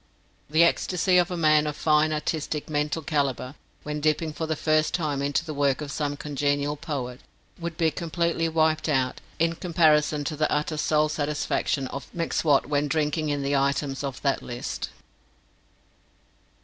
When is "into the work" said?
5.21-5.79